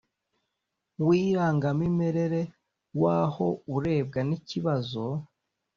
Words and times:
w 1.05 1.07
irangamimerere 1.23 2.41
w 3.01 3.03
aho 3.21 3.47
urebwa 3.75 4.19
n 4.29 4.31
ikibazo 4.37 5.03